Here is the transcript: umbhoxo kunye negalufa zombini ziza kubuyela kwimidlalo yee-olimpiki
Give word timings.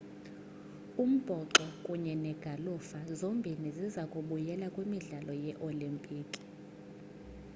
umbhoxo 1.03 1.65
kunye 1.85 2.13
negalufa 2.25 2.99
zombini 3.19 3.67
ziza 3.77 4.03
kubuyela 4.11 4.65
kwimidlalo 4.75 5.31
yee-olimpiki 5.43 6.41